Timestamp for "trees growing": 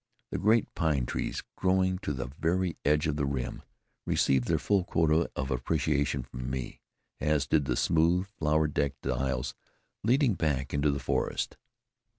1.05-1.99